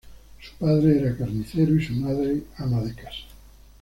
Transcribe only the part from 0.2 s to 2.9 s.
Su padre era carnicero y su madre ama